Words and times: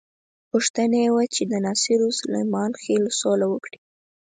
غوښتنه 0.51 0.97
یې 1.03 1.09
وه 1.15 1.23
چې 1.35 1.43
د 1.51 1.53
ناصرو 1.65 2.05
او 2.09 2.17
سلیمان 2.21 2.71
خېلو 2.81 3.09
سوله 3.19 3.45
وکړي. 3.49 3.77